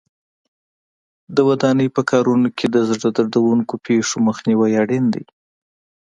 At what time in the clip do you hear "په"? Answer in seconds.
1.95-2.01